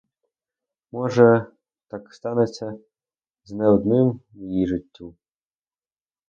[0.91, 1.45] Може,
[1.89, 2.79] так станеться
[3.43, 5.15] з не одним у її життю.